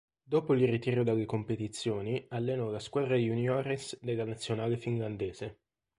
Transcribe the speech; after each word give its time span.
Dopo 0.23 0.55
il 0.55 0.67
ritiro 0.67 1.03
dalle 1.03 1.27
competizioni 1.27 2.25
allenò 2.29 2.71
la 2.71 2.79
squadra 2.79 3.15
juniores 3.17 3.99
della 4.01 4.25
nazionale 4.25 4.75
finlandese. 4.77 5.59